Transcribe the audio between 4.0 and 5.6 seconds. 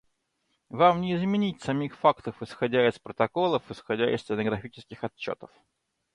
из стенографических отчетов.